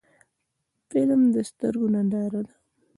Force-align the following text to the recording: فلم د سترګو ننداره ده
فلم 0.89 1.21
د 1.33 1.35
سترګو 1.49 1.87
ننداره 1.93 2.41
ده 2.47 2.53